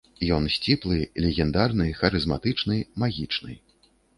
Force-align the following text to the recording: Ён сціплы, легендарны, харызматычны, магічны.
Ён 0.37 0.45
сціплы, 0.53 0.97
легендарны, 1.25 1.87
харызматычны, 2.01 2.81
магічны. 3.05 3.53